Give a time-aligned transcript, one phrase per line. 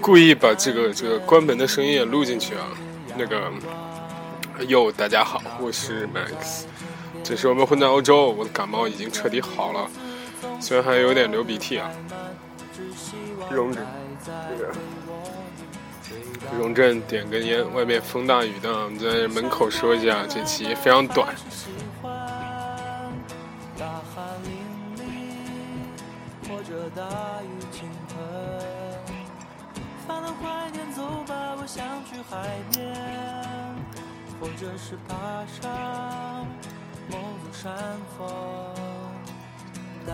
[0.00, 2.66] 故意把这个这个关门的声音也录进去啊。
[3.16, 3.52] 那个，
[4.66, 6.64] 哟，大家好，我是 Max，
[7.24, 9.90] 这是我们混在欧洲，我的感冒已经彻底好了，
[10.60, 11.90] 虽然还有点流鼻涕啊。
[13.50, 13.80] 容着，
[14.24, 14.72] 这个。
[16.58, 21.28] 荣振点根烟，外面风大雨大，我们在门口说一下，这期非常短。
[31.68, 32.96] 想去海边，
[34.40, 35.14] 或者是爬
[35.60, 36.46] 上
[37.10, 37.70] 某座山
[38.16, 38.26] 峰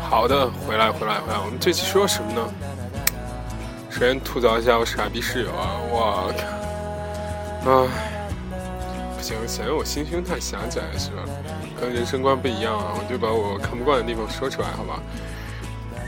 [0.03, 2.41] 好的，回来回来回来，我们这期说什么呢？
[3.89, 5.79] 首先吐槽一下我傻逼室友啊！
[5.93, 6.35] 我
[7.63, 7.89] 靠，啊，
[9.17, 11.23] 不行，显得我心胸太狭窄是吧？
[11.81, 12.99] 跟人生观不一样啊！
[12.99, 14.99] 我就把我看不惯的地方说出来，好吧？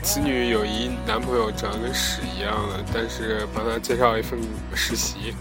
[0.03, 4.39] 子女有一男朋友长得跟屎一样的，但是帮他介绍一份
[4.73, 5.35] 实习，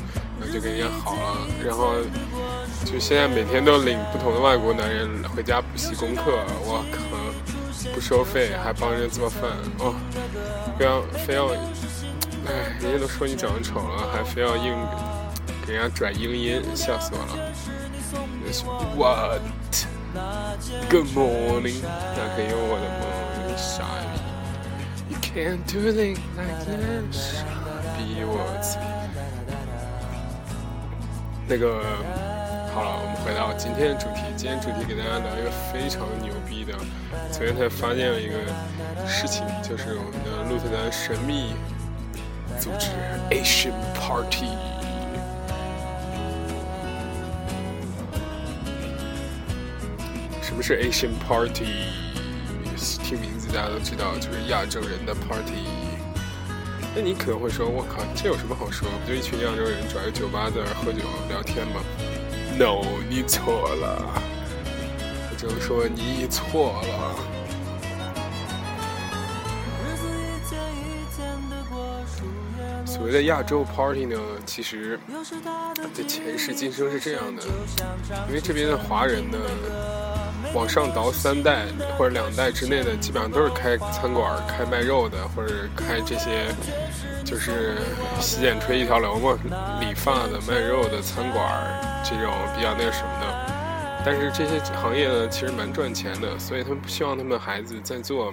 [0.52, 1.94] 就跟人家好了，然后
[2.84, 6.98] 就现在每天都领不同的外国男人回家补习功课，我靠，
[7.94, 9.94] 不收费还帮人做饭，哦，
[10.78, 11.48] 非要非要。
[12.48, 14.72] 哎，人家都说你长得丑了，还非要硬
[15.67, 17.34] 给人家拽英音，笑死我了。
[18.97, 19.42] What?
[20.89, 23.05] Good morning，那可以用我的吗？
[23.56, 23.83] 傻
[24.14, 24.20] 逼
[25.11, 27.42] ！You can't do it like that，傻
[27.98, 28.22] 逼！
[28.22, 28.78] 我操！
[31.48, 31.80] 那个，
[32.75, 34.22] 好了，我们回到今天的主题。
[34.36, 36.75] 今天主题给大家聊一个非常牛逼的，
[37.30, 38.34] 昨天才发现了一个
[39.06, 41.55] 事情，就是我们的鹿特丹神秘。
[42.58, 42.89] 组织
[43.30, 44.56] Asian Party。
[50.42, 51.92] 什么是 Asian Party？
[53.05, 55.86] 听名字大家都知道，就是亚洲人的 Party。
[56.98, 58.89] 那你可能会说：“我靠，这有什么好说？
[59.05, 61.83] 不就一群亚洲人找个酒吧在那喝酒聊天吗
[62.58, 64.02] ？”No，你错了。
[65.30, 67.14] 我就说你错了。
[72.86, 74.98] 所谓的亚洲 party 呢，其实
[75.95, 77.42] 的前世今生是这样的，
[78.27, 79.36] 因为这边的华人呢，
[80.55, 81.67] 往上倒三代
[81.98, 86.46] 或者两代之内的，基本上都是开餐馆、开卖肉的，或者开这些
[87.27, 87.75] 就是
[88.20, 89.37] 洗剪吹一条龙嘛，
[89.81, 91.45] 理发的、卖肉的餐馆
[92.05, 94.03] 这种比较那个什么的。
[94.05, 98.33] 但是这些行业呢，其实蛮赚钱的，所以他们不希望他们孩子在做，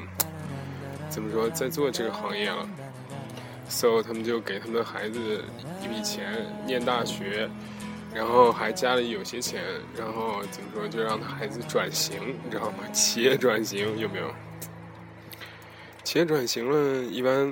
[1.09, 2.69] 怎么说，在做这个行业了。
[3.67, 5.43] 所以他们就给他们的孩子
[5.81, 7.49] 一笔钱念大学，
[8.13, 9.63] 然后还家里有些钱，
[9.97, 12.85] 然后怎么说就让他孩子转型，你知道吗？
[12.93, 14.31] 企业转型有没有？
[16.03, 17.51] 企业转型了一般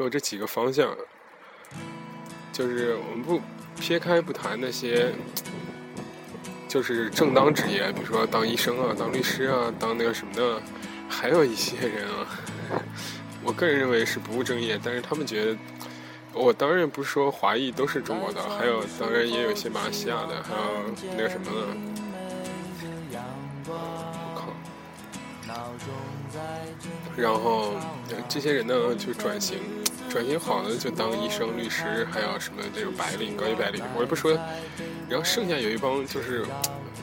[0.00, 0.96] 会有这几个方向，
[2.50, 3.38] 就是我们不
[3.78, 5.12] 撇开不谈那些，
[6.66, 10.58] 就是正当职业，比如说当医生啊、当律师啊、当那个什么的，
[11.06, 12.26] 还有一些人啊。
[13.44, 15.58] 我个人认为是不务正业，但是他们觉得，
[16.32, 20.84] 我当然不是说华裔都是中国的，还有当然也有一些马来西亚的，还有
[21.14, 21.76] 那个什么的。
[23.66, 23.74] 我
[24.34, 24.48] 靠！
[27.16, 27.74] 然后
[28.28, 29.58] 这些人呢，就转型，
[30.08, 34.32] 转型好的就当医生、律师，还有什么这种白领、高级白领，我也不说。
[35.08, 36.46] 然后剩下有一帮就是，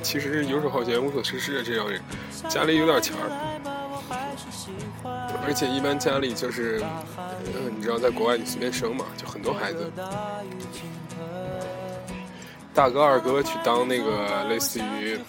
[0.01, 2.01] 其实游手好闲、无所事事的这样人，
[2.49, 3.29] 家里有点钱儿。
[5.45, 6.81] 而且一般家里就是，
[7.53, 9.91] 嗯，你知道，在国外你随便生嘛，就很多孩子。
[12.73, 15.19] 大哥二哥去当那个类似于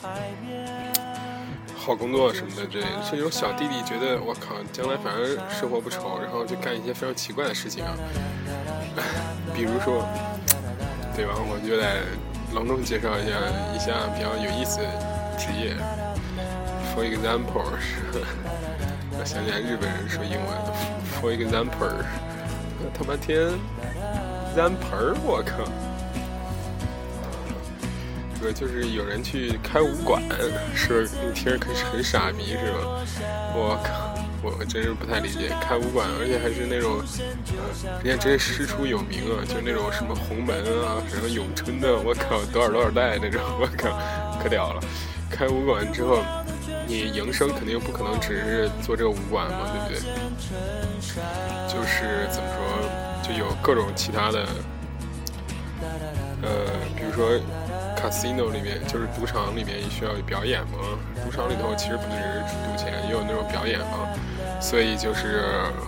[1.88, 7.96] 好工作什么的，这这种小弟弟觉得我靠，将来反正生活不愁，然后就干一些非常奇怪的事情啊。
[9.56, 10.06] 比如说，
[11.16, 11.32] 对吧？
[11.34, 12.02] 我就来
[12.52, 13.32] 隆重介绍一下
[13.74, 14.84] 一下比较有意思的
[15.38, 15.74] 职业。
[16.94, 18.20] For example 是。
[19.18, 20.46] 我想起来日本人说英文
[21.16, 22.04] ，For example，
[22.92, 23.48] 他妈天
[24.52, 25.64] ，example，我靠，
[28.40, 30.22] 这个就是有人去开武馆，
[30.74, 33.02] 是你听着可是很傻逼是吧？
[33.52, 37.02] 我靠，我真是不太理解开武馆，而且还是那种，
[38.04, 43.98] 人家真是师出有名啊，就是那种什么洪门啊，什么咏春的，我靠，多少多少代那种，我靠，
[44.40, 44.80] 可屌了，
[45.30, 46.22] 开武馆之后。
[46.86, 50.00] 你营生肯定不可能只是做这个武馆嘛，对不对？
[51.68, 52.58] 就是怎么说，
[53.22, 54.46] 就有各种其他的，
[56.40, 56.48] 呃，
[56.96, 57.38] 比如说
[57.98, 60.78] casino 里面，就是赌场里面也需要表演嘛。
[61.24, 64.08] 赌场里头其实不只是赌钱，也有那种表演嘛。
[64.60, 65.44] 所以就是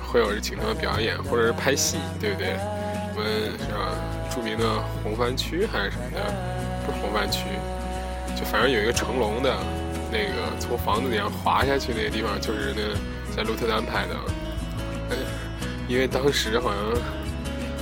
[0.06, 2.54] 会有请他们表演，或者是拍戏，对不对？
[3.14, 3.94] 我们是吧？
[4.34, 4.64] 著名的
[5.02, 6.20] 红番区还是什么的？
[6.86, 7.46] 不是红番区，
[8.38, 9.52] 就反正有一个成龙的，
[10.10, 14.14] 那个从房子顶上滑下去那个地方，就是那在鹿特丹拍的。
[15.88, 16.94] 因为当时好像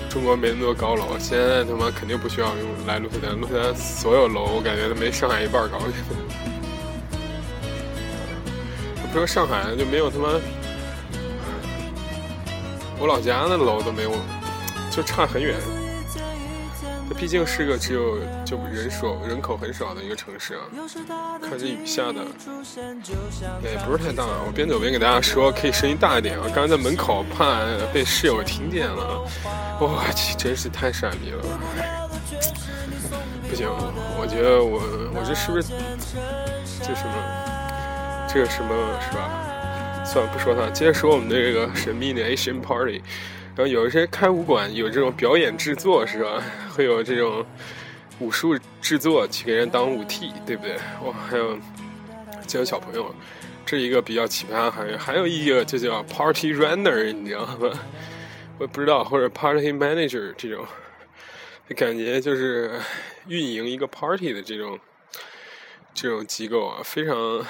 [0.08, 3.38] 中国没那么多高楼，现在他妈肯定不需要用来鹿特丹。
[3.38, 5.78] 鹿特丹所有楼，我感觉都没上海一半高。
[9.12, 10.28] 不说上海，就没有他妈
[12.98, 14.12] 我老家那楼都没有，
[14.90, 15.56] 就差很远。
[17.08, 20.60] 它毕竟是个只有就人数人口很少的一个城市啊。
[21.40, 22.20] 看这雨下的，
[23.62, 24.24] 也，不是太大。
[24.46, 26.46] 我边走边给大家说，可以声音大一点啊。
[26.54, 27.64] 刚才在门口怕
[27.94, 29.24] 被室友听见了，
[29.80, 31.42] 我去，真是太傻逼了。
[33.48, 33.66] 不行，
[34.20, 34.78] 我觉得我
[35.14, 35.66] 我这是不是
[36.82, 40.04] 这什么这个什么是吧？
[40.04, 40.68] 算了，不说它。
[40.70, 43.00] 接着说我们的这个神秘的 Asian Party。
[43.58, 46.40] 然后有一些开武馆有这种表演制作是吧？
[46.70, 47.44] 会有这种
[48.20, 50.76] 武术制作去给人当武替，对不对？
[51.02, 51.58] 哇，还有
[52.46, 53.12] 教小朋友，
[53.66, 54.96] 这一个比较奇葩行业。
[54.96, 57.72] 还有一个就叫 Party Runner，你知道吗？
[58.58, 60.64] 我也不知道，或者 Party Manager 这种，
[61.74, 62.70] 感觉就是
[63.26, 64.78] 运营一个 party 的这种
[65.92, 67.44] 这种机构啊，非常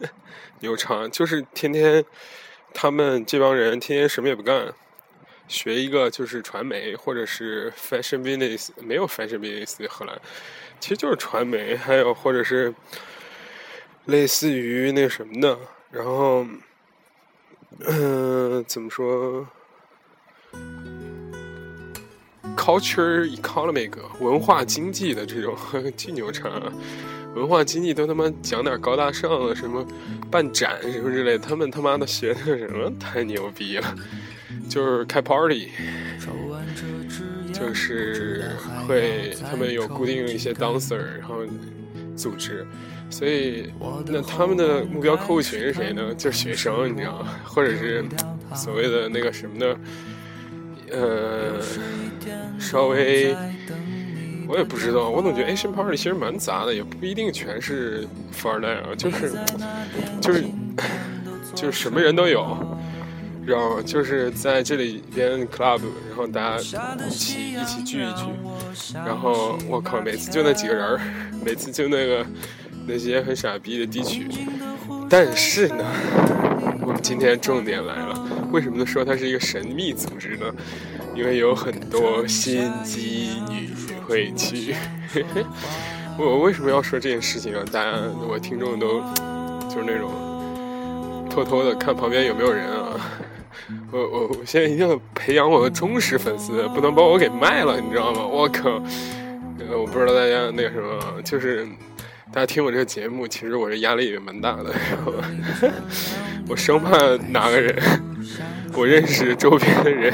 [0.60, 2.02] 牛叉，就是天天
[2.72, 4.72] 他们这帮人天天什么也不干。
[5.50, 10.16] 学一个就是传媒，或者是 fashion business，没有 fashion business 荷兰，
[10.78, 12.72] 其实就是传媒，还有或者是
[14.04, 15.58] 类似于那什么的，
[15.90, 16.46] 然后，
[17.80, 19.44] 嗯，怎么说
[22.56, 25.56] ？culture economic 文化经济的这种
[25.96, 26.48] 巨牛叉，
[27.34, 29.84] 文化经济都他妈讲点高大上的，什么
[30.30, 33.96] 办展什么之类，他们他妈的学的什么太牛逼了。
[34.70, 35.68] 就是开 party，
[37.52, 38.52] 就是
[38.86, 41.38] 会他们有固定一些 dancer，然后
[42.16, 42.64] 组织，
[43.10, 43.72] 所以
[44.06, 46.14] 那他们的目标客户群是谁呢？
[46.14, 47.34] 就是学生，你知道吗？
[47.42, 48.04] 或者是
[48.54, 49.76] 所谓的那个什么的，
[50.92, 51.60] 呃，
[52.60, 53.34] 稍微
[54.46, 59.32] 我也不知道，我总觉得 Asian party 其实蛮杂的，也不一定全是富二代啊，就是
[60.20, 60.44] 就是
[61.56, 62.79] 就是什么人都有。
[63.46, 66.62] 然后就是在这里边 club，然后大家
[67.06, 68.24] 一起一起聚一聚，
[68.94, 71.00] 然后我靠，每次就那几个人，
[71.44, 72.24] 每次就那个
[72.86, 74.28] 那些很傻逼的地曲。
[75.08, 75.84] 但是呢，
[76.82, 80.46] 我们今天重点来了，为什么说它是一个神秘组织呢？
[81.16, 83.70] 因为有很多心机女
[84.06, 84.76] 会去。
[86.16, 87.64] 我为什么要说这件事情啊？
[87.72, 87.98] 大家
[88.28, 89.00] 我听众都
[89.68, 93.00] 就是那种偷偷的看旁边有没有人啊。
[93.92, 98.24] 我我我现在一定要培养我的忠实粉丝，不能把我给卖了，你知道吗？
[98.24, 98.70] 我靠！
[99.58, 101.66] 呃，我不知道大家那个什么，就是
[102.32, 105.12] 大家听我这个节目，其实我这压力也蛮大的，然后
[106.48, 106.96] 我生怕
[107.30, 107.74] 哪个人
[108.74, 110.12] 我认识周边的人，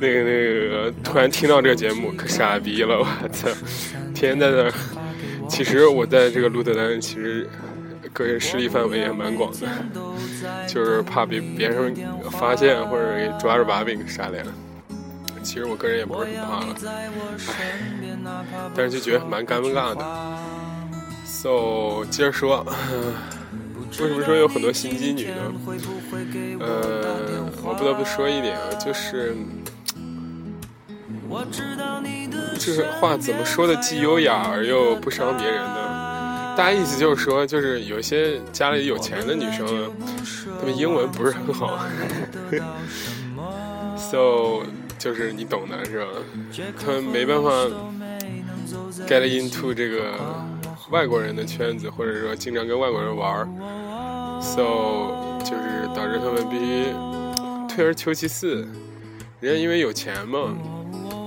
[0.00, 2.98] 那个那个突然听到这个节目，可傻逼了！
[2.98, 3.48] 我操，
[4.14, 4.72] 天天在那。
[5.48, 7.48] 其实我在这个鹿特丹，其实。
[8.16, 9.68] 个人势力范围也蛮广的，
[10.66, 11.94] 就是怕被别人
[12.30, 14.42] 发现或者给抓着把柄杀脸。
[15.42, 16.74] 其实我个人也不是很怕了，
[18.74, 20.02] 但是就觉得蛮尴尬的。
[21.26, 22.64] So，接着说，
[24.00, 25.52] 为什么说有很多心机女呢？
[26.60, 29.36] 呃，我不得不说一点啊，就是，
[32.58, 35.85] 这话怎么说的，既优雅而又不伤别人呢？
[36.56, 39.92] 大家意思就是说，就是有些家里有钱的女生，
[40.58, 41.78] 她们英文不是很好，
[43.96, 44.62] so
[44.98, 46.06] 就是你懂的是吧？
[46.82, 47.50] 她们没办法
[49.06, 50.14] get into 这个
[50.90, 53.46] 外国人的圈子，或者说经常跟外国人玩
[54.40, 56.86] ，so 就是导致她们必须
[57.68, 58.66] 退而求其次，
[59.40, 60.56] 人家因为有钱嘛。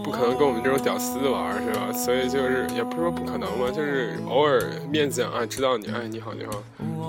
[0.03, 1.91] 不可能跟我们这种屌丝玩是吧？
[1.93, 6.63] 所以就是也不是说不可能嘛，就是偶尔面子啊，知道你哎你好你好，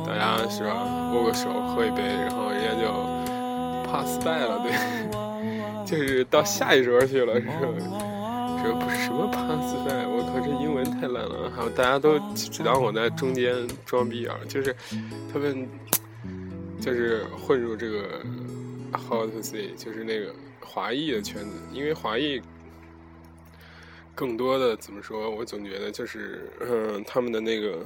[0.07, 1.13] 大家是吧？
[1.15, 2.89] 握个手喝一杯，然后人家就
[3.91, 4.73] pass by 了，对，
[5.87, 8.63] 就是到下一桌去了是吧？
[8.63, 13.55] 这不是什么 pass by，我靠这英文太烂了，还有大家都只当我在中间
[13.87, 14.75] 装逼啊，就是
[15.33, 15.67] 他们
[16.81, 18.21] 就是混入这个
[18.93, 20.27] how to say，就是那个
[20.61, 22.41] 华裔的圈子，因为华裔。
[24.15, 25.31] 更多的怎么说？
[25.31, 27.85] 我总觉得就是，嗯，他们的那个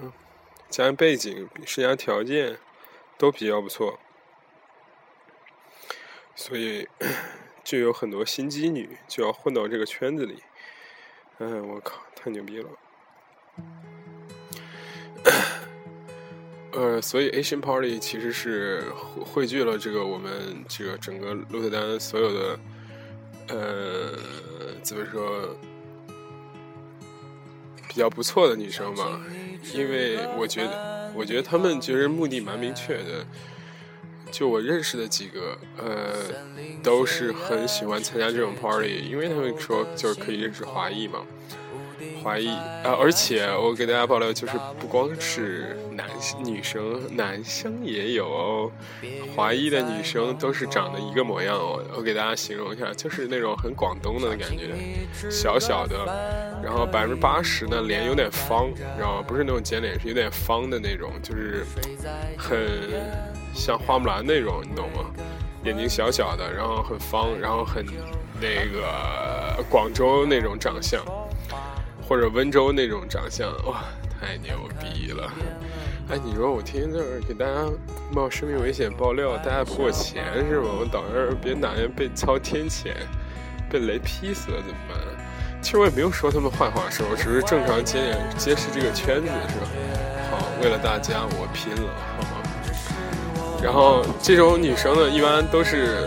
[0.68, 2.58] 家庭背景、生涯条件
[3.16, 3.98] 都比较不错，
[6.34, 6.88] 所以
[7.62, 10.42] 就有很多心机女就要混到这个圈子里。
[11.38, 12.68] 嗯，我靠，太牛逼了！
[16.72, 18.84] 呃，所以 Asian Party 其实是
[19.24, 22.58] 汇聚了这个我们这个整个鹿特丹所有的，
[23.48, 24.18] 呃，
[24.82, 25.56] 怎么说，
[27.94, 29.20] 比较不错的女生嘛？
[29.72, 33.24] 因为我觉得，我觉得他们其实目的蛮明确的。
[34.32, 36.12] 就我认识的几个，呃，
[36.82, 41.24] 都是很喜欢参加这种 party，因为他们说就是可以认识华裔嘛，
[42.22, 46.06] 华裔啊，而且我给大家爆料，就是不光是男
[46.44, 48.70] 女生，男生也有
[49.34, 51.82] 华裔的女生，都是长得一个模样哦。
[51.96, 54.74] 我给大家形容一下，就是那种很广东的感觉，
[55.30, 55.96] 小小的，
[56.62, 61.64] 然后百分之八十呢脸有点方，然后不是那种尖脸，是有点方的那种，就是
[62.36, 62.58] 很。
[63.56, 65.04] 像花木兰那种，你懂吗？
[65.64, 67.86] 眼睛小小的，然后很方，然后很
[68.40, 71.00] 那个广州那种长相，
[72.06, 73.84] 或者温州那种长相，哇，
[74.20, 75.32] 太牛逼了！
[76.10, 77.66] 哎，你说我天天在这给大家
[78.12, 80.68] 冒生命危险爆料，大家不给我钱是吗？
[80.80, 82.92] 我导致别哪天被操天谴，
[83.70, 84.98] 被雷劈死了怎么办？
[85.62, 87.08] 其实我也没有说他们坏话，是吧？
[87.10, 89.66] 我只是正常揭揭示这个圈子，是吧？
[90.30, 92.42] 好，为了大家，我拼了，好吗？
[93.62, 96.06] 然后这种女生呢，一般都是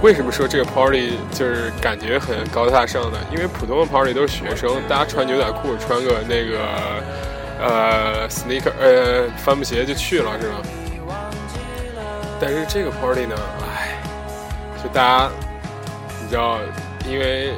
[0.00, 3.18] 为什么说这个 party 就是感觉很高大上呢？
[3.32, 6.58] 因为普通的 party 都是学生，大家穿牛仔裤，穿个那个
[7.60, 10.62] 呃 sneaker 呃帆布鞋就去了，是吧？
[12.40, 14.00] 但是这个 party 呢，唉，
[14.82, 15.30] 就大家
[16.22, 16.58] 你知道，
[17.08, 17.52] 因为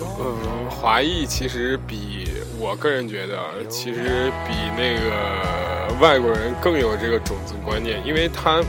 [0.00, 3.36] 嗯，华裔其实比我个人觉得，
[3.68, 5.56] 其实比那个。
[5.98, 8.60] 外国人更有这个种族观念，因为他，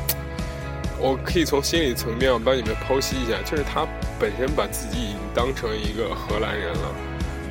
[1.00, 3.86] 我可以从心理层面帮你们剖析一下， 就是他
[4.20, 6.96] 本身把自己已经当成一个荷兰人了，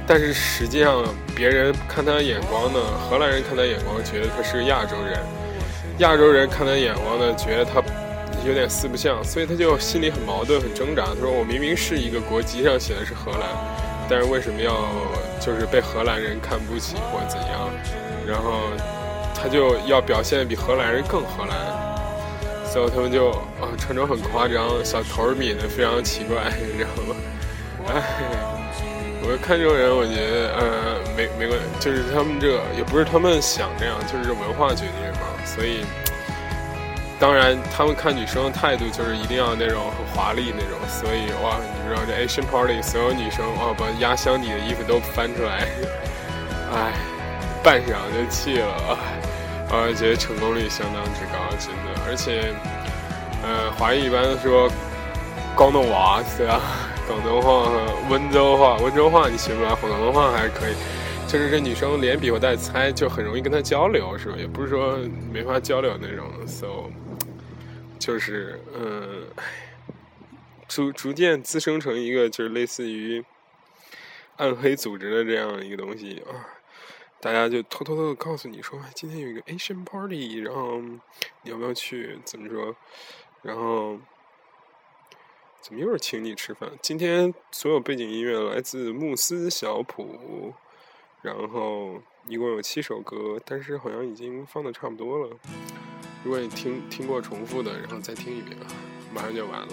[0.06, 5.18] 但是实际上别人看他的眼光呢，荷兰人看他眼光觉得他是个亚洲人，
[5.98, 7.82] 亚洲人看他眼光呢，觉得他
[8.46, 11.04] 有点四不像，所以他就心里很矛盾，很挣扎。
[11.06, 13.48] 他说：“我明明是一个国籍上写的是荷兰，
[14.08, 14.72] 但是为什么要
[15.40, 17.70] 就是被荷兰人看不起或怎样？”
[18.26, 18.70] 然后。
[19.38, 21.54] 他就要表现比荷兰人更荷兰，
[22.76, 27.16] 然后他们就啊穿着很夸张，小头儿抿的非常奇怪， 你知道吗？
[27.88, 28.02] 哎，
[29.23, 35.25] 我看这种人，我觉得呃没没关，就是他们这也不是他们想这样，就是文化决定嘛。
[35.47, 35.87] 所以，
[37.18, 40.76] 当然他们看女生的态度就是一定要那种很华丽那种。
[40.87, 45.66] 所以哇，你知道这 Asian Party 所有女生哇把压箱底的衣服都翻出来，
[46.76, 46.92] 哎，
[47.64, 48.99] 半晌就气了。
[49.70, 52.00] 而且成功率相当之高，真的。
[52.06, 52.54] 而且，
[53.42, 54.70] 呃，华裔一般说
[55.56, 56.61] 广东话对吧？
[57.06, 60.75] 广东话和温州话，温州话你学不来，广东话还可以。
[61.28, 64.37] 就是这女生连比划带猜，就很容易跟她交流，是吧？
[64.38, 64.99] 也不是说
[65.32, 66.25] 没法交流那种。
[66.46, 66.90] So，
[67.99, 69.26] 就是嗯，
[70.68, 73.25] 逐逐渐滋生成一个就是类似于
[74.37, 76.55] 暗黑组织的这样一个东西啊。
[77.20, 82.18] 大家就偷偷的告诉你说，今天有一个 Asian party，然后你要不要去？
[82.25, 82.76] 怎么说？
[83.42, 83.99] 然后
[85.61, 86.70] 怎么又是请你吃饭？
[86.80, 90.52] 今天所有背景音乐来自慕斯小普，
[91.23, 95.37] 然后一共有七首歌，但是好像已经放的差不多了。
[96.23, 98.66] 如果你听听过重复的，然后再听一遍啊，
[99.12, 99.73] 马上就完了。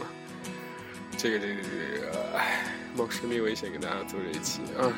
[1.18, 4.94] 这个这个这个，唉，冒生命危险给大家做这一期啊，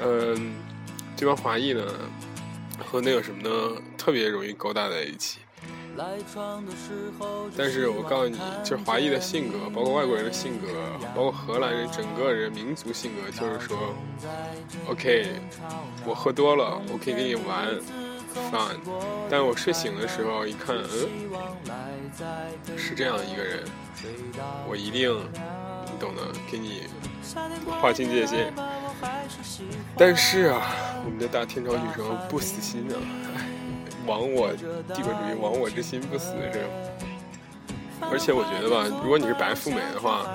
[0.00, 0.71] 嗯。
[1.22, 1.84] 这帮华裔呢，
[2.84, 5.38] 和那个什么呢，特别容易勾搭在一起。
[5.96, 6.18] 但
[7.70, 10.66] 是我告诉你，就是华裔的性格，包括外国人的性格，
[11.14, 13.94] 包括荷兰人整个人民族性格，就是说
[14.88, 15.28] ，OK，
[16.04, 17.68] 我喝多了，我可以跟你玩
[18.50, 18.74] ，fun，
[19.30, 21.08] 但我睡醒的时候一看，嗯，
[22.76, 23.62] 是这样一个人，
[24.68, 25.16] 我一定，
[25.84, 26.88] 你懂的，给你
[27.80, 28.52] 划清界限。
[29.96, 30.60] 但是啊，
[31.04, 32.96] 我们的大天朝女生不死心啊！
[33.36, 33.44] 哎，
[34.06, 34.52] 亡我
[34.94, 36.60] 帝国主义，亡我之心不死是。
[38.10, 40.26] 而且我觉得吧，如果你是白富美的话，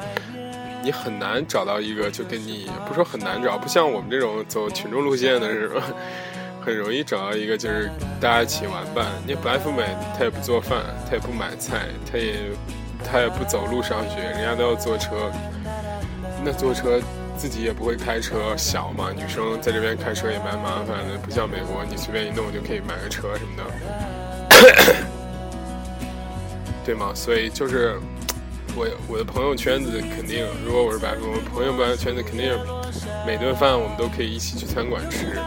[0.84, 5.84] 你很难找到一个就跟你不说很难找，不像我们这种走群众路线的是吧？
[6.64, 9.06] 很容易找到一个就是大家一起玩伴。
[9.26, 9.84] 你白富美
[10.18, 12.36] 她也不做饭，她也不买菜，她也
[13.06, 15.32] 她也不走路上学，人家都要坐车。
[16.44, 17.02] 那坐车。
[17.38, 23.64] 自己也不会开车，小嘛，女生在这边开车也蛮麻烦的，不像美国，你随便一弄就可以买个车什么的。
[26.84, 27.12] 对吗？
[27.14, 28.00] 所以就是
[28.76, 32.58] 我我的朋友圈子肯定，如果我是白富，我朋友圈子肯定
[33.26, 35.40] 每顿饭我们都可以一起去餐馆吃，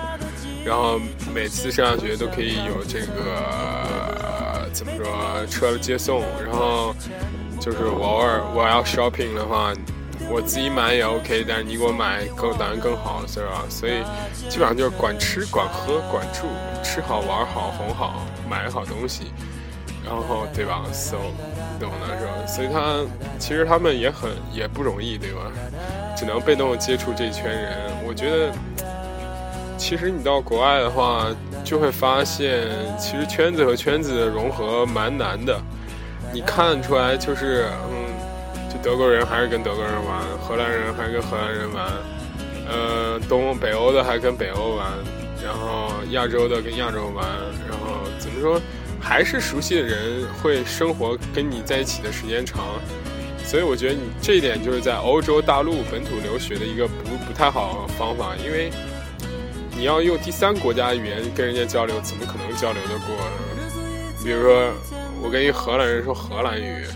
[0.65, 1.01] 然后
[1.35, 6.95] 每次上下学都可以有这个怎么说车接送，然后
[7.61, 9.75] 就是我偶尔我要 shopping 的话。
[10.33, 13.65] 我自己买也 OK，但是你给我买更当然更好，是吧？
[13.69, 14.03] 所以
[14.49, 16.47] 基本上就是管吃、管喝、管住，
[16.85, 19.33] 吃好、玩好、哄好、买好东西，
[20.07, 21.17] 然后对吧？So，
[21.81, 22.47] 懂了是吧？
[22.47, 23.05] 所以他
[23.41, 25.51] 其实他们也很也不容易，对吧？
[26.17, 27.73] 只能被动接触这一圈人。
[28.07, 28.53] 我觉得，
[29.77, 31.27] 其实你到国外的话，
[31.65, 35.61] 就会发现，其实圈子和圈子的融合蛮难的。
[36.33, 37.69] 你看出来就是，
[38.83, 41.87] 德国人还是跟德国人玩，荷兰人还是跟荷兰人玩，
[42.67, 44.91] 呃，东北欧的还跟北欧玩，
[45.45, 47.29] 然后亚洲的跟亚洲玩，
[47.69, 48.61] 然后怎么说，
[48.99, 52.65] 还是熟悉的人会生活跟你在一起的时间长，
[53.45, 58.71] 所以我觉得你这一点就是在欧洲大陆本土留学的一个不不太好方法，因为
[59.77, 63.33] 你要用第三国家语言跟人家交流，怎么可能交流得过呢？
[64.25, 64.73] 比如说，
[65.23, 66.87] 我跟一荷兰人说荷兰语。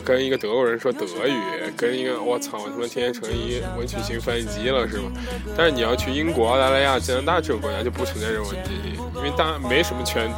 [0.00, 1.34] 跟一个德国人说德语，
[1.76, 5.10] 跟一个我操，我他妈天天成一文曲星翻译机了是吗？
[5.56, 10.36] 但是你要去英国、澳大利亚、加拿大这种国家就不存在这种问题，因为大没什么圈子，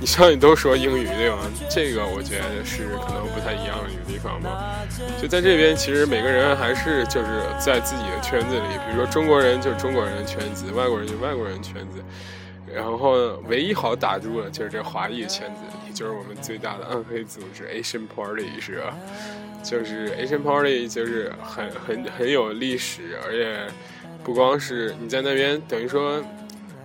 [0.00, 1.38] 你上去都说英语对吧？
[1.68, 4.78] 这个我觉得是可能不太一样的一个地方吧。
[5.20, 7.26] 就在这边，其实每个人还是就是
[7.58, 12.02] 在自己的圈子里，比如说中国人就是中国人的圈子，外国人就外国人圈子。
[12.74, 18.96] 然后唯一好打住的就是这华裔圈子，也就是我们最大的暗黑组织 Asian Party 是吧？
[19.62, 23.66] 就是 Asian Party 就是很很很有历史，而且
[24.24, 26.24] 不光是你在那边，等于说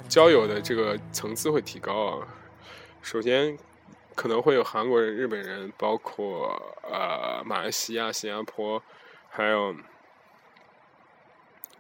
[0.10, 2.28] 交友的这个层次会提高啊。
[3.02, 3.58] 首先
[4.16, 8.82] 可能会有韩国人、日本人，包括呃马来西亚、新加坡，
[9.30, 9.76] 还有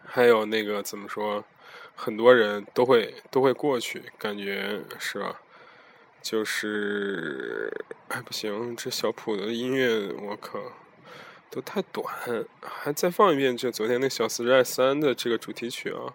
[0.06, 1.43] 还有那个怎么说？
[1.95, 5.39] 很多人都会都会过去，感觉是吧？
[6.21, 7.71] 就是
[8.08, 10.60] 哎不行，这小普的音乐我靠，
[11.49, 12.05] 都太短，
[12.62, 16.13] 还再放一遍这昨天那小时代三的这个主题曲啊！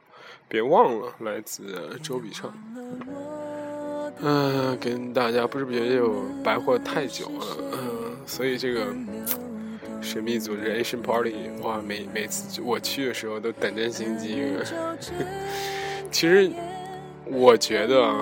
[0.49, 2.53] 别忘了，来自周笔畅。
[4.23, 8.95] 嗯，跟大家不知不觉就白活太久了，嗯，所以这个。
[10.01, 14.55] 神秘组织 Asian Party，哇，每每次我去的时候都胆战心惊。
[16.11, 16.51] 其实
[17.27, 18.17] 我觉得啊，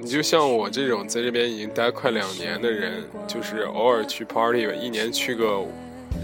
[0.00, 5.60] 你就像我这种在这边已经待快两年的人，就是偶尔去 Party，吧一年去个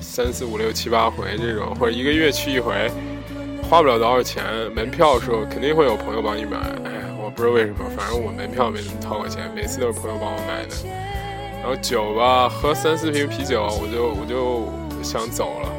[0.00, 2.88] 三四五六七八回这种，或者一个月去一回，
[3.68, 4.44] 花不了多少钱。
[4.72, 6.58] 门票的时候肯定会有朋友帮你买。
[6.84, 10.76] 哎，我不知道为什么，反正我门票没怎么掏过钱，每次都是朋友帮我买的。
[11.60, 14.87] 然后酒吧，喝三四瓶啤酒，我就我就。
[15.08, 15.72] 想走了，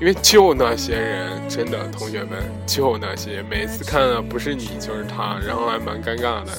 [0.00, 6.52] 因为就那些人，真的同学们，就那些，每次看的不是你就是他，然后还蛮尴尬的，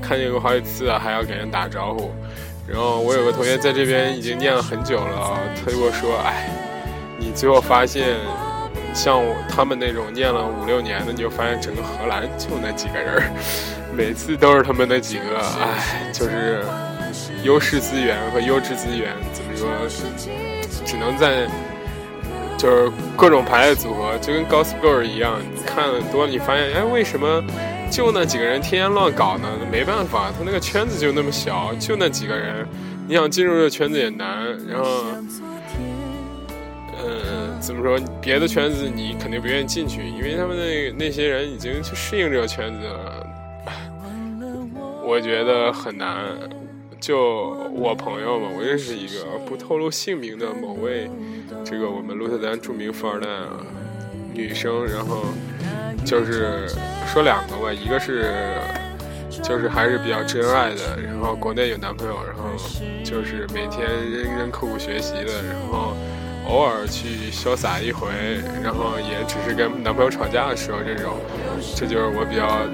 [0.00, 2.10] 看见过好几次，还要给人打招呼。
[2.66, 6.48] 然后我有个同学在这边已经念了很久了，他就跟我说：“哎，
[7.18, 8.16] 你最后发现，
[8.94, 13.22] 像我他们那种念了五六年的，你就发现整个荷兰就那几个人，
[13.94, 16.64] 每次都是他们那几个，哎，就是
[17.42, 19.68] 优势资源和优质资源怎么说？”
[20.84, 21.46] 只能在，
[22.56, 25.38] 就是各种排列组合，就跟 Gossip Girl 一样。
[25.54, 27.42] 你看了多，你发现，哎，为什么
[27.90, 29.48] 就那几个人天天乱搞呢？
[29.70, 32.66] 没办法，他那个圈子就那么小，就那几个人，
[33.06, 34.44] 你想进入这个圈子也难。
[34.66, 35.04] 然后，
[37.00, 37.98] 嗯，怎么说？
[38.20, 43.26] 别的圈子你肯定不愿意进去，因为他们那那些人已经去适应这个圈子了。
[45.04, 46.16] 我觉得很难。
[47.00, 51.08] 就我朋友嘛，我认识一个不透露姓名的某位，
[51.64, 53.28] 这个我们鹿特丹著名富二代，
[54.34, 55.24] 女生，然后
[56.04, 56.68] 就是
[57.06, 58.32] 说两个吧，一个是
[59.42, 62.50] 就是还是比较真爱的，然后国内有男朋友，然后
[63.04, 65.96] 就是每天认真刻苦学习的，然后
[66.48, 68.08] 偶尔去潇洒一回，
[68.62, 71.14] 然后也只是跟男朋友吵架的时候这种，
[71.76, 72.66] 这就是我比较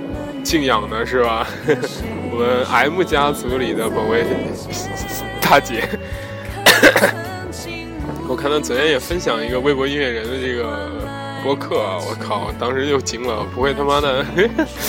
[0.44, 1.46] 敬仰的，是吧？
[2.30, 4.24] 我们 M 家族里的某位
[5.40, 5.88] 大姐，
[8.28, 10.90] 我看到昨天也分享一个微博音乐人的这个
[11.42, 14.24] 播客啊，我靠，当时就惊了，不会他妈的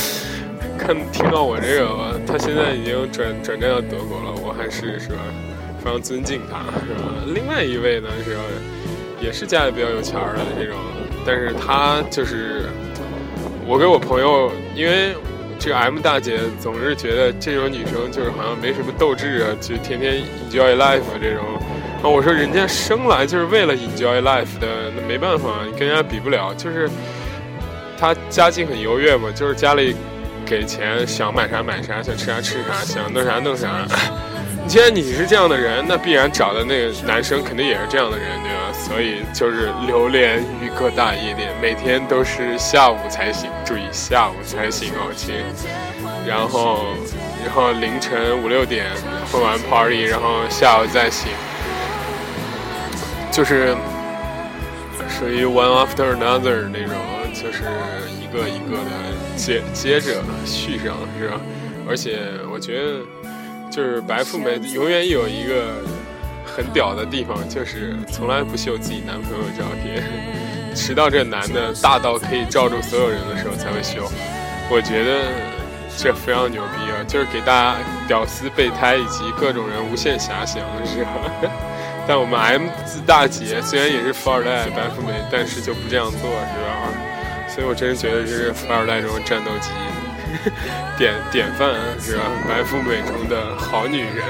[0.78, 2.14] 看听到我这个吧？
[2.28, 5.24] 他现在已经转转战到德国了，我还是是吧，
[5.84, 7.14] 非常尊敬他，是吧？
[7.34, 8.38] 另外一位呢是，
[9.24, 10.76] 也是家里比较有钱的这种，
[11.26, 12.66] 但是他就是
[13.66, 15.16] 我给我朋友，因为。
[15.58, 21.44] 这个 M 大姐总是觉得这种女生就是好像没什么斗志啊，就天天 enjoy life 这种，
[22.04, 26.54] 啊，我说人家生来就是为了 enjoy life 的，那没办法，你跟人家比不了。
[26.56, 26.90] 就是
[27.98, 29.96] 她家境很优越嘛，就是家里
[30.46, 33.88] 给钱，想买啥买啥，想吃啥吃啥，想弄啥弄啥。
[34.68, 38.74] 既然你是这样的人，那必然找的那个男生肯定也是这样的人，对吧？
[38.74, 45.36] 所以就是流连于各大夜店，每天都是下午才醒，注意下午才醒哦，亲。
[46.28, 46.88] 然后，
[47.46, 48.88] 然后凌晨五六点
[49.32, 51.32] 混完 party，然后下午再醒，
[53.32, 53.76] 就是
[55.08, 56.98] 属于 one after another 那种，
[57.34, 57.64] 就是
[58.20, 58.92] 一个一个的
[59.38, 61.40] 接接着续上，是吧？
[61.88, 62.20] 而且
[62.52, 63.00] 我觉得。
[63.76, 65.84] 就是白富美永远有一个
[66.46, 70.02] 很屌的地方，就是从来不秀自己男朋友照片，
[70.74, 74.10] 直到这男的大到可以罩住所有人的时候才会秀。
[74.70, 75.28] 我觉得
[75.98, 77.04] 这非常牛逼啊！
[77.06, 77.76] 就是给大家
[78.08, 81.52] 屌丝备胎以及各种人无限遐想，是吧？
[82.08, 87.50] 但我们 M 字大姐虽然也是富二代白富美，但是就不这样做，是吧？
[87.50, 89.72] 所以我真是觉得这是富二代这种战斗机。
[90.98, 92.24] 典典范是吧？
[92.48, 94.26] 白富美中的好女人，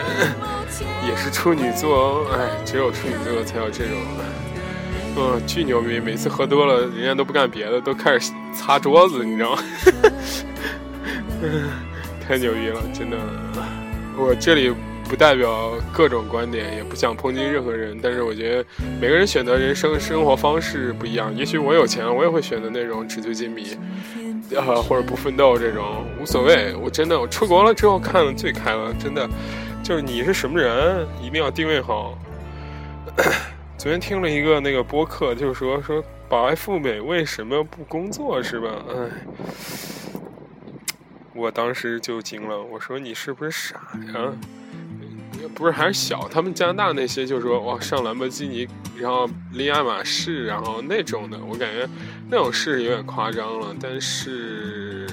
[1.07, 2.27] 也是处女座哦。
[2.33, 3.97] 哎，只有处女座才有这种，
[5.17, 5.99] 嗯，巨牛逼！
[5.99, 9.63] 每次喝多了，人家都不干别的，都开始擦桌子，你知道吗？
[12.27, 13.17] 太牛逼了，真的。
[14.17, 14.73] 我这里
[15.07, 18.65] 不代表各种观点，也不想抨击任何人，但是我觉得
[18.99, 21.33] 每个人选择人生生活方式不一样。
[21.35, 23.77] 也许我有钱，我也会选择那种纸醉金迷。
[24.55, 26.75] 啊，或者不奋斗这种无所谓。
[26.75, 29.27] 我真的，我出国了之后看的最开了，真的，
[29.83, 32.15] 就是你是什么人，一定要定位好。
[33.75, 38.69] 昨天听了一个那个播客，就是说说白富美为什么不工作，是吧？
[38.87, 38.93] 哎，
[41.33, 43.75] 我当时就惊了，我说你是不是傻
[44.13, 44.31] 呀？
[45.53, 51.87] 不是还是小，他们加拿大那些就说哇上兰博基尼，然后拎爱马仕，然后那种的，我感觉
[52.29, 53.75] 那种是有点夸张了。
[53.79, 55.07] 但是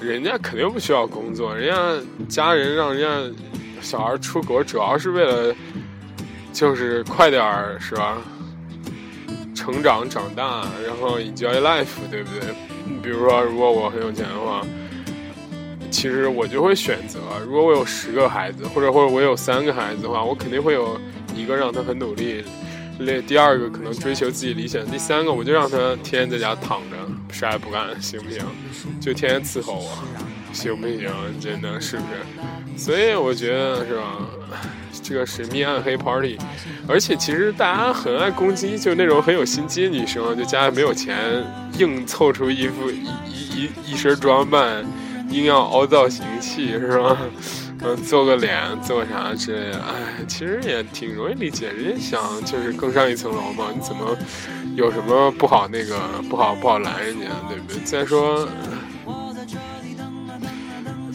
[0.00, 3.36] 人家肯定不需要工作，人家家人让人家
[3.80, 5.54] 小孩出国，主要是为了
[6.52, 8.18] 就是快点儿是吧？
[9.54, 12.54] 成长长大，然后 enjoy life，对不对？
[13.02, 14.64] 比如说，如果我很有钱的话。
[15.94, 21.00] 其实我就会选择，如果我有十个孩子，或者或者我有三个孩子的话，我肯定会有
[21.36, 22.42] 一个让他很努力，
[22.98, 26.96] 那第二个可能追求自己理想，第三个我就让他天天在家躺着
[27.32, 28.40] 啥也不干，行不行？
[29.00, 30.02] 就天天伺候我，
[30.52, 31.08] 行不行？
[31.40, 32.76] 真的是不是？
[32.76, 34.18] 所以我觉得是吧？
[35.00, 36.36] 这个神秘暗黑 party，
[36.88, 41.16] 而且其实大家很爱攻击，就那种很有心机的女生，就家里没有钱，
[41.78, 44.84] 硬凑出一副一一一一身装扮。
[45.30, 47.16] 硬要凹造型器是吧？
[47.82, 49.78] 嗯， 做个脸，做啥之类的。
[49.78, 53.66] 哎，其实也挺容易理解，人家想就是更上一层楼嘛。
[53.74, 54.16] 你怎么
[54.76, 55.98] 有什么不好那个
[56.30, 57.80] 不好不好拦人家，对不对？
[57.84, 58.48] 再说，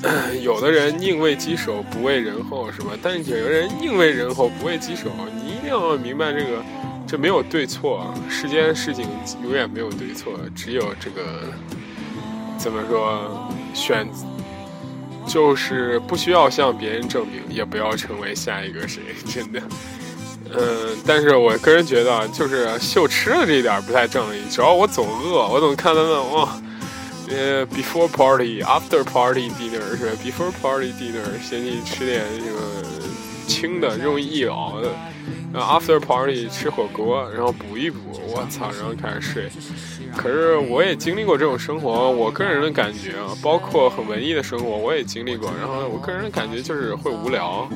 [0.43, 2.91] 有的人宁为鸡首不为人后是吧？
[3.01, 5.09] 但是有的人宁为人后不为鸡首。
[5.43, 6.63] 你一定要明白这个，
[7.07, 9.05] 这没有对错，世间事情
[9.43, 11.21] 永远没有对错，只有这个
[12.57, 13.49] 怎么说？
[13.73, 14.07] 选
[15.27, 19.61] 就是不需要向别人证明，也不要成为下一个谁，真的。
[20.51, 24.41] 嗯，但是我个人觉得，就是秀吃的这一点不太正义。
[24.49, 26.59] 主要我总饿，我总看他们哇，
[27.29, 32.59] 呃，before party after party dinner 是吧？before party dinner 先去吃点这个
[33.45, 34.89] 轻的、容易易熬的。
[35.53, 39.49] 然后 after party 吃火锅，然后补一补，我操，然后开始睡。
[40.15, 45.51] 可是我也经历过这种生活，我个人的感觉啊，包括很文艺的生活，我也经历过。
[45.59, 47.67] 然后我个人的感觉就是会无聊。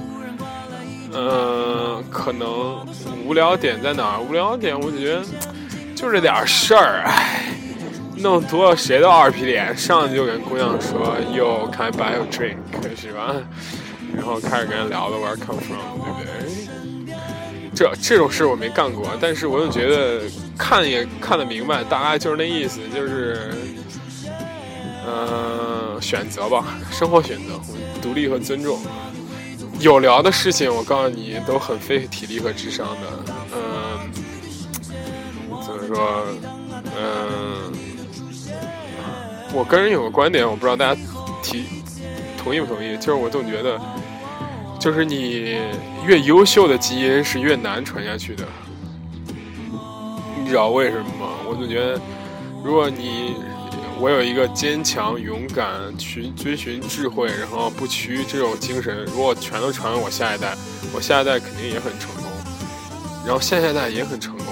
[1.15, 2.83] 嗯，可能
[3.25, 4.19] 无聊点在哪？
[4.19, 5.23] 无聊点，我觉得
[5.95, 7.53] 就这点事儿，唉，
[8.17, 12.55] 弄多了谁都二皮脸，上去就跟姑娘说，Yo can I buy a drink，
[12.99, 13.35] 是吧？
[14.15, 16.42] 然后开始跟人聊了 Where come from，对不对？
[17.75, 20.21] 这这种事我没干过，但是我总觉得
[20.57, 23.51] 看也看得明白，大概就是那意思，就是，
[25.07, 27.59] 嗯，选择吧，生活选择，
[28.01, 28.79] 独立和尊重。
[29.79, 33.33] 有聊的事情，我告诉你，都很费体力和智商的。
[33.55, 34.11] 嗯，
[35.65, 36.25] 怎么说？
[36.95, 37.73] 嗯，
[39.51, 41.01] 我个人有个观点，我不知道大家
[41.41, 41.65] 提
[42.37, 43.81] 同意不同意，就是我总觉得。
[44.83, 45.61] 就是你
[46.05, 48.45] 越优秀的基因是越难传下去的，
[50.37, 51.37] 你知道为什么吗？
[51.47, 52.01] 我总觉得，
[52.61, 53.35] 如果你
[53.97, 60.53] 我有一个坚强、勇敢、寻追寻智慧，然后不屈这种精神，如果全都传给我下一代，
[60.93, 62.25] 我下一代肯定也很成功。
[63.25, 64.47] 然后下下代也很成功。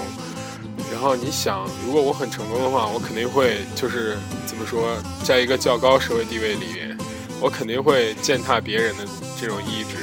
[0.90, 4.16] 然后你想，如果我很成功的话，我肯定会就是
[4.46, 6.96] 怎么说，在一个较高社会地位里面，
[7.38, 9.04] 我肯定会践踏别人的
[9.38, 9.96] 这种意志，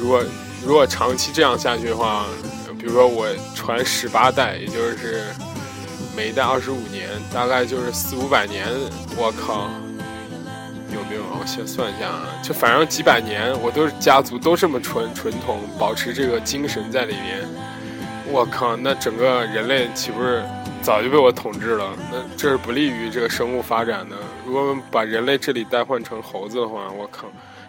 [0.00, 0.24] 如果
[0.66, 2.24] 如果长期这样下去的话，
[2.78, 5.26] 比如说我传十八代，也就是
[6.16, 8.66] 每一代二十五年，大概就是四五百年。
[9.14, 9.68] 我靠，
[10.90, 11.22] 有没有？
[11.38, 17.46] 我先算一下啊，就反正几百年，我都是家族都这么纯纯统，保持这个精神在里面。
[18.26, 20.42] 我靠，那整个人类岂不是
[20.80, 21.92] 早就被我统治了？
[22.10, 24.16] 那这是不利于这个生物发展的。
[24.46, 27.26] 如果把人类这里代换成猴子的话，我靠，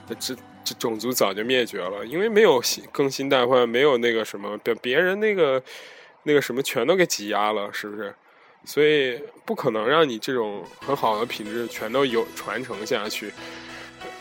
[0.07, 0.33] 那这。
[0.63, 5.61] 这种族早就灭绝了，因为没有新更新代换，没有那个什么，别别人那个
[6.23, 8.13] 那个什么全都给挤压了，是不是？
[8.63, 13.33] 所以不可能让你这种很好的品质全都有传承下去。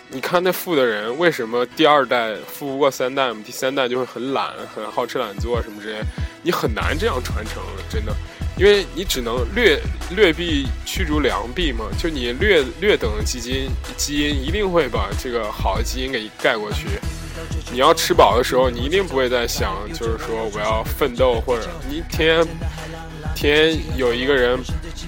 [0.08, 3.42] 你看那富的人为什么第二代富不过三代嘛？
[3.44, 6.00] 第三代就会很懒，很好吃懒做什么之类，
[6.42, 8.12] 你很难这样传承，真的。
[8.60, 9.80] 因为你只能劣
[10.14, 16.86] 劣币驱逐良币嘛，就你劣劣等的基因基因一定会把这个好的基因给盖过去。
[17.72, 22.46] 你要吃饱的时候，你一定不会再想，就是说我要奋斗，或者你天
[23.34, 24.58] 天有一个人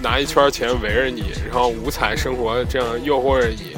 [0.01, 3.72] 拿一圈钱围着你，然后五彩生活这样诱惑着你。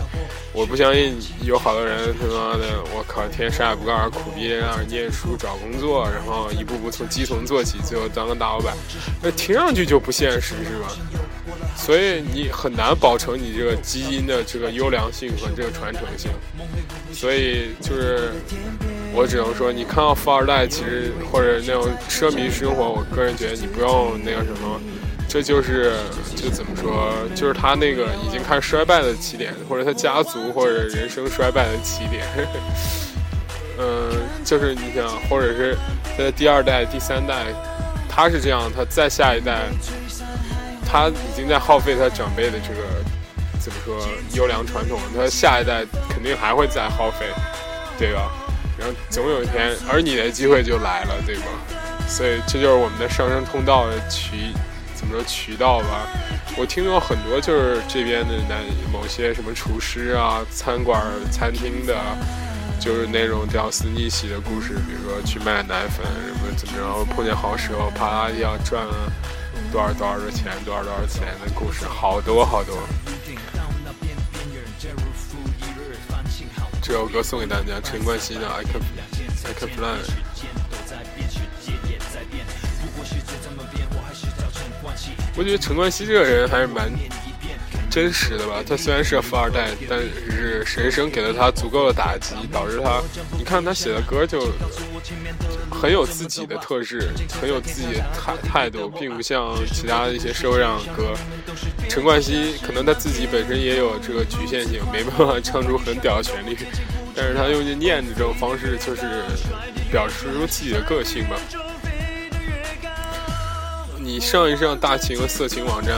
[0.54, 8.72] 我不相信有好多人他妈的，我靠，天天啥也不干，苦逼在那儿念书找工作，然后一步步从基层做起，最后当个大老板，
[9.20, 10.88] 那听上去就不现实，是吧？
[11.76, 16.30] 所以你很难保证你这个基因的这个优良性和这个传承性。
[17.12, 18.30] 所以就是
[19.12, 24.80] 我只能说，你看到富二代，其实或者那种奢靡生活，我个人觉得你不用那个什么。
[25.34, 25.94] 这就是，
[26.36, 32.24] 就怎么说，就是他那个已经开始衰败的起点，或者他家族或者人生衰败的起点。
[33.76, 34.12] 嗯，
[34.44, 35.76] 就是你想，或者是
[36.16, 37.46] 他的第二代、第三代，
[38.08, 39.62] 他是这样，他再下一代，
[40.86, 42.86] 他已经在耗费他长辈的这个
[43.58, 47.26] 怎么说优良传统，他下一代肯定还会再耗费，
[47.98, 48.30] 对吧？
[48.78, 51.46] 然后总有一天，而你的机会就来了，对吧？
[52.06, 54.54] 所以这就是我们的上升通道的渠。
[55.04, 56.08] 怎么说渠道吧？
[56.56, 58.56] 我听到很多就是这边的那
[58.90, 61.94] 某些什么厨师啊、餐馆、餐厅的，
[62.80, 64.74] 就是那种屌丝逆袭的故事。
[64.86, 69.12] 比如说去卖奶粉什么怎么着，碰见好时候啪啦一下赚了
[69.70, 72.74] 多少多少的钱，多少多少钱的故事，好多好多。
[76.80, 78.80] 这首歌送给大家，陈冠希的《I Can
[79.44, 79.98] I Can Fly》。
[85.36, 86.90] 我觉得陈冠希这个人还是蛮
[87.90, 88.62] 真实的吧。
[88.66, 93.02] 他虽然是个富二代，但是人生给了他足够的打击，导致他，
[93.36, 94.48] 你看他写的歌就
[95.70, 101.14] 很有自己的特质，很有自己的态态度，并不像其他的一些社会上的歌。
[101.88, 106.56] 陈冠希可能他自己本身也有这个局限性，没办法唱出很屌的旋律，
[107.14, 109.02] 但是他用念的这种方式，就是
[109.90, 111.36] 表示出自己的个性吧。
[114.14, 115.92] 你上一上大情和色情网站，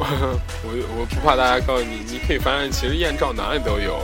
[0.00, 4.00] 我我不怕大家告诉你，你可以发现其实艳照哪里都有，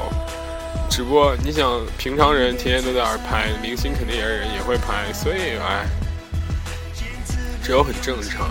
[0.90, 5.86] 只不过你想平常人天天都在那拍，明星肯定也是人也会拍，所以哎，
[7.62, 8.50] 这都很正常，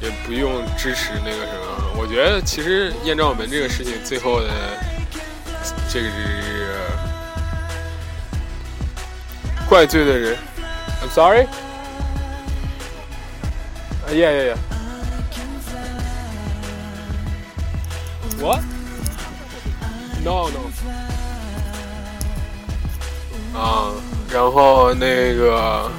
[0.00, 1.90] 也不用支持那个什么。
[1.98, 4.48] 我觉得其实艳照门这个事情最后的
[5.92, 6.78] 这个是
[9.68, 10.36] 怪罪的人
[11.02, 11.48] ，I'm sorry。
[14.08, 14.56] Yeah, yeah, yeah.
[18.40, 18.62] What?
[20.24, 20.70] No, no.
[23.52, 23.92] 啊，
[24.32, 25.90] 然后那个，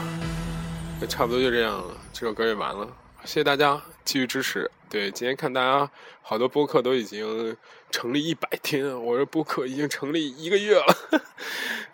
[1.09, 2.87] 差不多就这样了，这首歌也完了。
[3.25, 4.71] 谢谢大家继续支持。
[4.89, 5.91] 对，今天看大家
[6.21, 7.55] 好多播客都已经
[7.91, 10.95] 成立一百天，我这播客已经成立一个月了。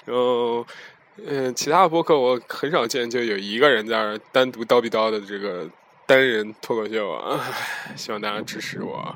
[0.06, 0.66] 然后，
[1.26, 5.68] 嗯，其他的播客我很少见，就有一个人在那单独叨逼叨的这个。
[6.06, 7.42] 单人脱口秀啊，
[7.96, 9.16] 希望大家支持我。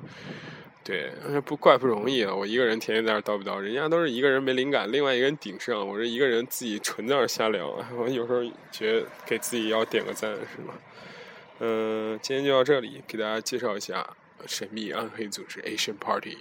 [0.84, 1.12] 对，
[1.43, 7.78] 不怪不容易啊，我一个人天天在这叨不叨，人家都是一个人没灵感，另外一个人顶上，我这一个人自己纯在那瞎聊。
[7.97, 10.73] 我有时候觉得给自己要点个赞，是吗？
[11.60, 14.08] 嗯，今天就到这里，给大家介绍一下
[14.45, 16.38] 神秘暗黑组织 Asian Party。